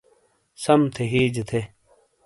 سم 0.63 0.81
تھے 0.93 1.03
ہیجے 1.13 1.43
تھے۔ 1.49 1.61